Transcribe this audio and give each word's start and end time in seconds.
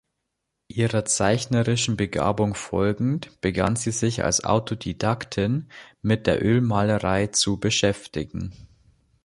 Ihrer 0.69 1.05
zeichnerischen 1.05 1.95
Begabung 1.95 2.55
folgend 2.55 3.39
begann 3.39 3.75
sie 3.75 3.91
sich 3.91 4.23
als 4.23 4.43
Autodidaktin 4.43 5.69
mit 6.01 6.25
der 6.25 6.43
Ölmalerei 6.43 7.27
zu 7.27 7.59
beschäftigen. 7.59 8.51